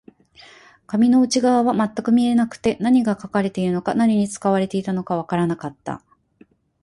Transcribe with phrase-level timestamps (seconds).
[0.87, 6.01] 紙の内側は全く見えなくて、何が書かれているのか、何に使われていたのかわからなかった